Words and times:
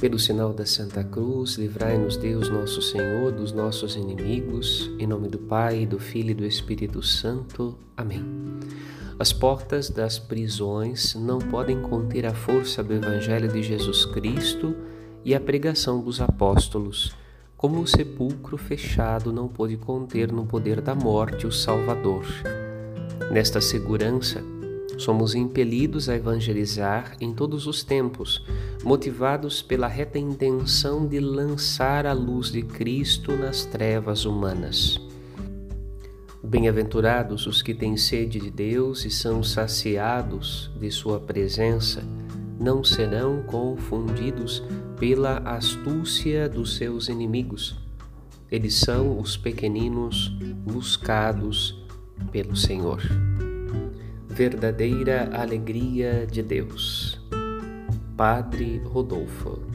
Pelo 0.00 0.18
sinal 0.18 0.54
da 0.54 0.64
Santa 0.64 1.04
Cruz, 1.04 1.56
livrai-nos 1.56 2.16
Deus 2.16 2.48
nosso 2.48 2.80
Senhor 2.80 3.30
dos 3.32 3.52
nossos 3.52 3.96
inimigos, 3.96 4.90
em 4.98 5.06
nome 5.06 5.28
do 5.28 5.38
Pai, 5.38 5.84
do 5.84 5.98
Filho 5.98 6.30
e 6.30 6.34
do 6.34 6.46
Espírito 6.46 7.02
Santo. 7.02 7.76
Amém. 7.94 8.24
As 9.18 9.30
portas 9.30 9.90
das 9.90 10.18
prisões 10.18 11.14
não 11.14 11.38
podem 11.38 11.82
conter 11.82 12.24
a 12.24 12.32
força 12.32 12.82
do 12.82 12.94
Evangelho 12.94 13.52
de 13.52 13.62
Jesus 13.62 14.06
Cristo 14.06 14.74
e 15.22 15.34
a 15.34 15.40
pregação 15.40 16.00
dos 16.00 16.18
apóstolos, 16.18 17.14
como 17.54 17.78
o 17.82 17.86
sepulcro 17.86 18.56
fechado 18.56 19.30
não 19.34 19.48
pôde 19.48 19.76
conter 19.76 20.32
no 20.32 20.46
poder 20.46 20.80
da 20.80 20.94
morte 20.94 21.46
o 21.46 21.52
Salvador. 21.52 22.24
Nesta 23.30 23.60
segurança, 23.60 24.42
somos 25.02 25.34
impelidos 25.34 26.08
a 26.08 26.14
evangelizar 26.14 27.16
em 27.20 27.32
todos 27.32 27.66
os 27.66 27.82
tempos, 27.82 28.44
motivados 28.84 29.62
pela 29.62 29.88
reta 29.88 30.18
intenção 30.18 31.06
de 31.06 31.18
lançar 31.18 32.06
a 32.06 32.12
luz 32.12 32.52
de 32.52 32.62
Cristo 32.62 33.36
nas 33.36 33.64
trevas 33.64 34.24
humanas. 34.24 35.00
Bem-aventurados 36.42 37.46
os 37.46 37.62
que 37.62 37.74
têm 37.74 37.96
sede 37.96 38.40
de 38.40 38.50
Deus 38.50 39.04
e 39.04 39.10
são 39.10 39.42
saciados 39.42 40.70
de 40.80 40.90
Sua 40.90 41.20
presença, 41.20 42.02
não 42.58 42.82
serão 42.82 43.42
confundidos 43.42 44.62
pela 44.98 45.38
astúcia 45.38 46.48
dos 46.48 46.76
seus 46.76 47.08
inimigos. 47.08 47.78
Eles 48.50 48.74
são 48.74 49.18
os 49.18 49.36
pequeninos 49.36 50.28
buscados 50.64 51.80
pelo 52.32 52.56
Senhor. 52.56 53.00
Verdadeira 54.32 55.28
alegria 55.32 56.24
de 56.24 56.40
Deus. 56.40 57.20
Padre 58.16 58.78
Rodolfo 58.84 59.69